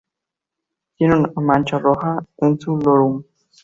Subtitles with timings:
[0.95, 3.21] Tiene una mancha roja en su lorum.